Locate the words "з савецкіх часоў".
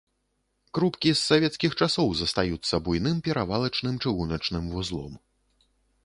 1.11-2.09